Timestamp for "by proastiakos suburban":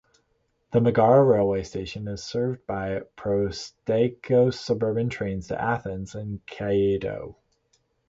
2.65-5.09